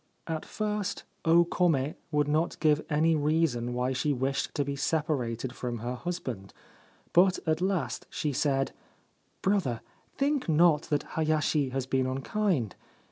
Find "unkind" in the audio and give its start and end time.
12.07-12.75